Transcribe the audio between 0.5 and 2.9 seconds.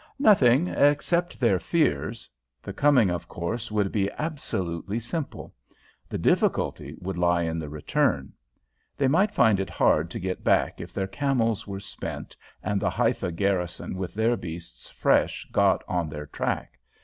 except their fears. The